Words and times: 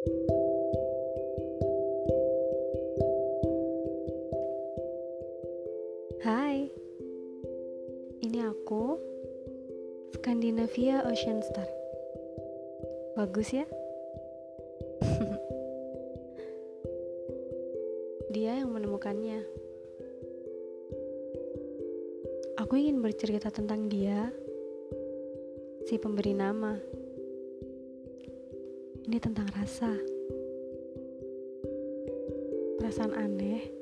Hai, 0.00 0.16
ini 8.24 8.40
aku, 8.40 8.96
Scandinavia 10.16 11.04
Ocean 11.04 11.44
Star. 11.44 11.68
Bagus 13.12 13.52
ya? 13.52 13.68
Dia 18.32 18.64
yang 18.64 18.72
menemukannya. 18.72 19.44
Aku 22.56 22.72
ingin 22.80 23.04
bercerita 23.04 23.52
tentang 23.52 23.92
dia, 23.92 24.32
si 25.84 26.00
pemberi 26.00 26.32
nama. 26.32 26.99
Ini 29.10 29.18
tentang 29.18 29.50
rasa. 29.58 29.90
Perasaan 32.78 33.10
aneh 33.10 33.80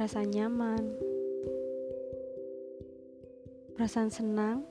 perasaan 0.00 0.32
nyaman, 0.32 0.84
perasaan 3.76 4.08
senang, 4.08 4.64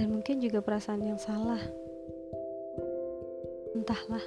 dan 0.00 0.08
mungkin 0.08 0.40
juga 0.40 0.64
perasaan 0.64 1.04
yang 1.04 1.20
salah. 1.20 1.60
Entahlah. 3.76 4.24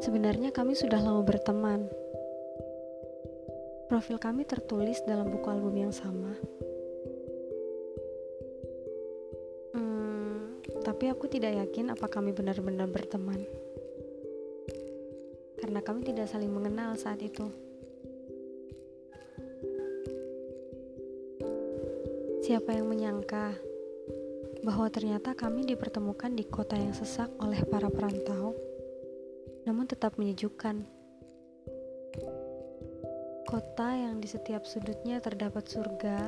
Sebenarnya 0.00 0.48
kami 0.48 0.72
sudah 0.72 1.00
lama 1.00 1.20
berteman. 1.24 2.07
Profil 3.88 4.20
kami 4.20 4.44
tertulis 4.44 5.00
dalam 5.08 5.32
buku 5.32 5.48
album 5.48 5.74
yang 5.74 5.92
sama. 5.92 6.36
tapi 10.98 11.14
aku 11.14 11.30
tidak 11.30 11.54
yakin 11.54 11.94
apa 11.94 12.10
kami 12.10 12.34
benar-benar 12.34 12.90
berteman. 12.90 13.44
Karena 15.60 15.78
kami 15.78 16.02
tidak 16.02 16.26
saling 16.26 16.50
mengenal 16.50 16.98
saat 16.98 17.22
itu. 17.22 17.46
Siapa 22.42 22.74
yang 22.74 22.90
menyangka 22.90 23.54
bahwa 24.66 24.90
ternyata 24.90 25.38
kami 25.38 25.68
dipertemukan 25.68 26.34
di 26.34 26.48
kota 26.48 26.74
yang 26.74 26.96
sesak 26.96 27.30
oleh 27.38 27.62
para 27.68 27.92
perantau, 27.92 28.58
namun 29.68 29.86
tetap 29.86 30.18
menyejukkan. 30.18 30.97
Kota 33.48 33.96
yang 33.96 34.20
di 34.20 34.28
setiap 34.28 34.68
sudutnya 34.68 35.24
terdapat 35.24 35.64
surga 35.64 36.20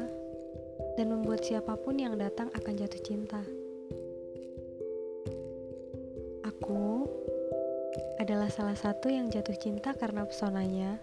dan 0.96 1.06
membuat 1.12 1.44
siapa 1.44 1.76
pun 1.76 2.00
yang 2.00 2.16
datang 2.16 2.48
akan 2.56 2.74
jatuh 2.80 3.02
cinta. 3.04 3.44
Aku 6.48 7.04
adalah 8.16 8.48
salah 8.48 8.72
satu 8.72 9.12
yang 9.12 9.28
jatuh 9.28 9.52
cinta 9.52 9.92
karena 9.92 10.24
pesonanya 10.24 10.96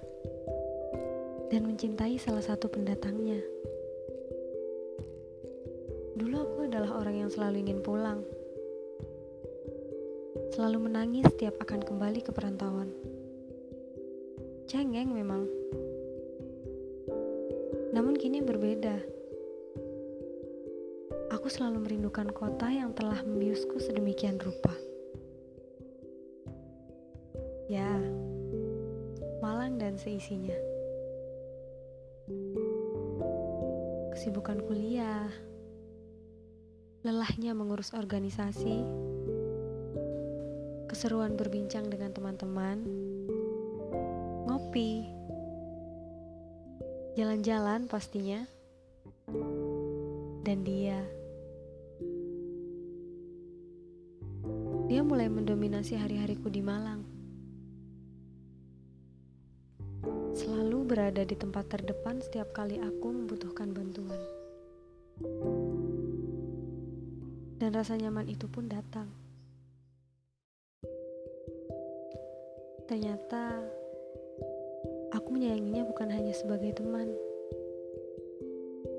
dan 1.54 1.70
mencintai 1.70 2.18
salah 2.18 2.42
satu 2.42 2.66
pendatangnya. 2.66 3.38
Dulu 6.18 6.34
aku 6.34 6.58
adalah 6.66 6.98
orang 6.98 7.30
yang 7.30 7.30
selalu 7.30 7.62
ingin 7.62 7.86
pulang. 7.86 8.26
Selalu 10.50 10.90
menangis 10.90 11.30
setiap 11.30 11.62
akan 11.62 11.86
kembali 11.86 12.26
ke 12.26 12.34
perantauan. 12.34 12.90
Cengeng 14.66 15.14
memang. 15.14 15.46
Namun 17.98 18.14
kini 18.14 18.46
berbeda. 18.46 18.94
Aku 21.34 21.50
selalu 21.50 21.82
merindukan 21.82 22.30
kota 22.30 22.70
yang 22.70 22.94
telah 22.94 23.26
membiusku 23.26 23.82
sedemikian 23.82 24.38
rupa. 24.38 24.70
Ya, 27.66 27.90
Malang 29.42 29.82
dan 29.82 29.98
seisinya. 29.98 30.54
Kesibukan 34.14 34.62
kuliah, 34.70 35.34
lelahnya 37.02 37.58
mengurus 37.58 37.98
organisasi, 37.98 38.78
keseruan 40.86 41.34
berbincang 41.34 41.90
dengan 41.90 42.14
teman-teman, 42.14 42.78
ngopi, 44.46 45.17
jalan-jalan 47.18 47.90
pastinya, 47.90 48.46
dan 50.46 50.62
dia. 50.62 51.02
Dia 54.88 55.02
mulai 55.04 55.28
mendominasi 55.28 55.98
hari-hariku 55.98 56.48
di 56.48 56.62
Malang. 56.62 57.18
berada 60.88 61.28
di 61.28 61.36
tempat 61.36 61.68
terdepan 61.68 62.24
setiap 62.24 62.56
kali 62.56 62.80
aku 62.80 63.12
membutuhkan 63.12 63.76
bantuan. 63.76 64.18
Dan 67.60 67.70
rasa 67.76 68.00
nyaman 68.00 68.32
itu 68.32 68.48
pun 68.48 68.72
datang. 68.72 69.12
Ternyata 72.88 73.68
aku 75.28 75.36
menyayanginya 75.36 75.84
bukan 75.84 76.08
hanya 76.08 76.32
sebagai 76.32 76.80
teman, 76.80 77.12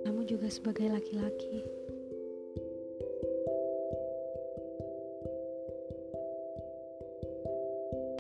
namun 0.04 0.28
juga 0.28 0.52
sebagai 0.52 0.84
laki-laki. 0.92 1.64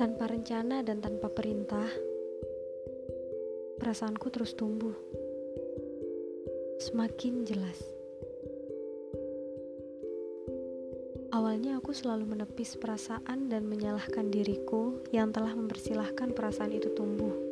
Tanpa 0.00 0.24
rencana 0.24 0.80
dan 0.80 1.04
tanpa 1.04 1.28
perintah, 1.28 1.84
perasaanku 3.76 4.32
terus 4.32 4.56
tumbuh. 4.56 4.96
Semakin 6.80 7.44
jelas. 7.44 7.76
Awalnya 11.28 11.76
aku 11.76 11.92
selalu 11.92 12.24
menepis 12.24 12.72
perasaan 12.80 13.52
dan 13.52 13.68
menyalahkan 13.68 14.32
diriku 14.32 14.96
yang 15.12 15.28
telah 15.28 15.52
mempersilahkan 15.52 16.32
perasaan 16.32 16.72
itu 16.72 16.88
tumbuh. 16.96 17.47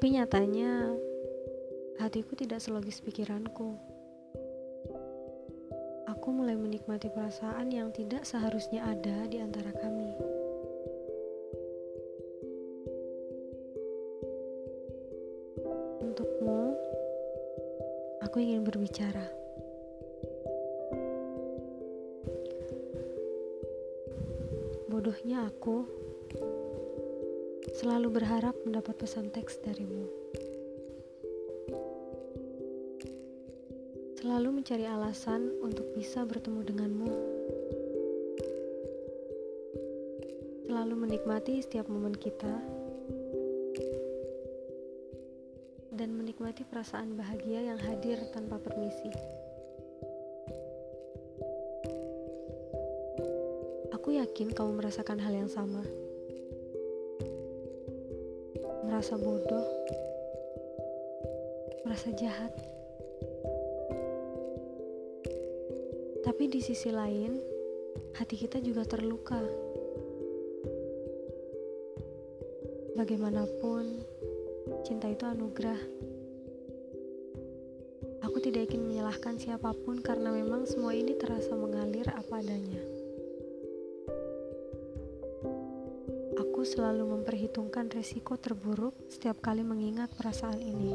Tapi 0.00 0.16
nyatanya 0.16 0.96
hatiku 2.00 2.32
tidak 2.32 2.64
selogis 2.64 3.04
pikiranku. 3.04 3.76
Aku 6.08 6.32
mulai 6.32 6.56
menikmati 6.56 7.12
perasaan 7.12 7.68
yang 7.68 7.92
tidak 7.92 8.24
seharusnya 8.24 8.80
ada 8.80 9.28
di 9.28 9.44
antara 9.44 9.68
kami. 9.76 10.16
Untukmu, 16.00 16.60
aku 18.24 18.40
ingin 18.40 18.64
berbicara. 18.64 19.28
Bodohnya 24.88 25.44
aku 25.44 25.84
selalu 27.68 28.08
berharap 28.08 28.56
mendapat 28.64 28.96
pesan 28.96 29.28
teks 29.28 29.60
darimu. 29.60 30.08
Selalu 34.16 34.60
mencari 34.60 34.88
alasan 34.88 35.52
untuk 35.60 35.92
bisa 35.92 36.24
bertemu 36.24 36.60
denganmu. 36.64 37.12
Selalu 40.64 40.94
menikmati 40.96 41.60
setiap 41.60 41.84
momen 41.92 42.16
kita 42.16 42.54
dan 45.92 46.16
menikmati 46.16 46.64
perasaan 46.64 47.12
bahagia 47.12 47.60
yang 47.60 47.80
hadir 47.80 48.16
tanpa 48.32 48.56
permisi. 48.56 49.12
Aku 53.92 54.16
yakin 54.16 54.56
kamu 54.56 54.80
merasakan 54.80 55.20
hal 55.20 55.36
yang 55.44 55.50
sama. 55.52 55.84
Merasa 59.00 59.16
bodoh, 59.16 59.64
merasa 61.88 62.12
jahat. 62.12 62.52
Tapi 66.20 66.52
di 66.52 66.60
sisi 66.60 66.92
lain, 66.92 67.40
hati 68.20 68.36
kita 68.36 68.60
juga 68.60 68.84
terluka. 68.84 69.40
Bagaimanapun, 72.92 74.04
Cinta 74.84 75.08
itu 75.08 75.24
anugerah. 75.24 75.80
Aku 78.28 78.36
tidak 78.44 78.68
ingin 78.68 78.84
menyalahkan 78.84 79.40
siapa 79.40 79.72
pun 79.80 80.04
karena 80.04 80.28
memang 80.28 80.68
semua 80.68 80.92
ini 80.92 81.16
terasa 81.16 81.56
mengalir 81.56 82.04
apa 82.12 82.44
adanya. 82.44 82.89
Selalu 86.70 87.18
memperhitungkan 87.18 87.90
resiko 87.90 88.38
terburuk 88.38 88.94
setiap 89.10 89.42
kali 89.42 89.66
mengingat 89.66 90.06
perasaan 90.14 90.62
ini. 90.62 90.94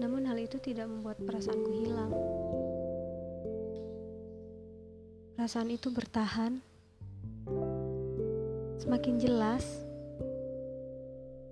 Namun 0.00 0.24
hal 0.24 0.40
itu 0.40 0.56
tidak 0.56 0.88
membuat 0.88 1.20
perasaanku 1.20 1.70
hilang. 1.76 2.12
Perasaan 5.36 5.68
itu 5.76 5.92
bertahan, 5.92 6.64
semakin 8.80 9.14
jelas, 9.20 9.84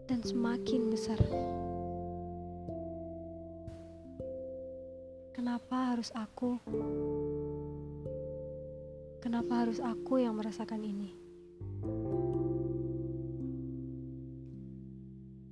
dan 0.08 0.24
semakin 0.24 0.88
besar. 0.88 1.20
Kenapa 5.36 5.92
harus 5.92 6.08
aku? 6.16 6.56
Kenapa 9.22 9.62
harus 9.62 9.78
aku 9.78 10.18
yang 10.18 10.34
merasakan 10.34 10.82
ini? 10.82 11.14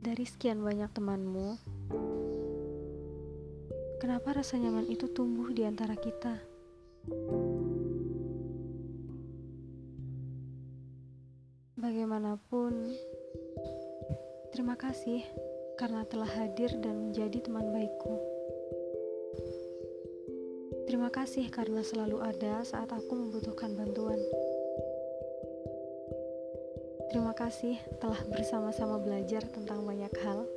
Dari 0.03 0.27
sekian 0.27 0.59
banyak 0.59 0.91
temanmu, 0.91 1.55
kenapa 4.03 4.43
rasa 4.43 4.59
nyaman 4.59 4.91
itu 4.91 5.07
tumbuh 5.15 5.55
di 5.55 5.63
antara 5.63 5.95
kita? 5.95 6.35
Bagaimanapun, 11.79 12.91
terima 14.51 14.75
kasih 14.75 15.23
karena 15.79 16.03
telah 16.11 16.27
hadir 16.27 16.75
dan 16.83 17.07
menjadi 17.07 17.39
teman 17.39 17.71
baikku. 17.71 18.40
Terima 20.91 21.07
kasih 21.07 21.47
karena 21.55 21.87
selalu 21.87 22.19
ada 22.19 22.67
saat 22.67 22.91
aku 22.91 23.15
membutuhkan 23.15 23.79
bantuan. 23.79 24.19
Terima 27.15 27.31
kasih 27.31 27.79
telah 28.03 28.19
bersama-sama 28.27 28.99
belajar 28.99 29.47
tentang 29.55 29.87
banyak 29.87 30.11
hal. 30.19 30.51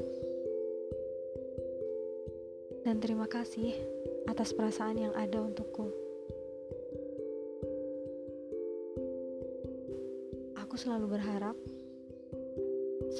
Dan 2.82 2.98
terima 2.98 3.30
kasih 3.30 3.78
atas 4.26 4.58
perasaan 4.58 5.06
yang 5.06 5.14
ada 5.14 5.38
untukku. 5.38 5.94
Aku 10.66 10.82
selalu 10.82 11.14
berharap 11.14 11.54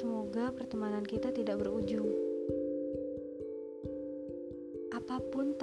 semoga 0.02 0.50
pertemanan 0.50 1.06
kita 1.06 1.30
tidak 1.30 1.62
berujung 1.62 2.23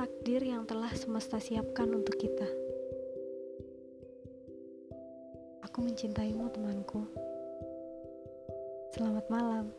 takdir 0.02 0.42
yang 0.42 0.66
telah 0.66 0.90
semesta 0.98 1.38
siapkan 1.38 1.86
untuk 1.94 2.18
kita. 2.18 2.50
Aku 5.62 5.78
mencintaimu, 5.86 6.50
temanku. 6.50 7.06
Selamat 8.98 9.30
malam. 9.30 9.70